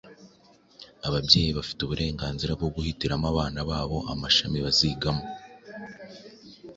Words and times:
ababyeyi 1.07 1.51
bafite 1.57 1.79
uburenganzira 1.83 2.51
bwo 2.57 2.69
guhitiramo 2.75 3.25
abana 3.33 3.59
babo 3.69 3.97
amashami 4.13 4.57
bazigamo. 4.65 5.25